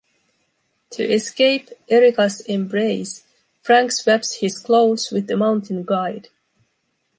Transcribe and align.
To 0.93 1.03
escape 1.03 1.69
Erika’s 1.87 2.39
embrace, 2.49 3.23
Frank 3.61 3.91
swaps 3.91 4.37
his 4.39 4.57
clothes 4.57 5.11
with 5.11 5.29
a 5.29 5.37
mountain 5.37 5.83
guide. 5.85 6.29